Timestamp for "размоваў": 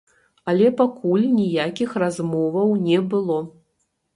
2.05-2.75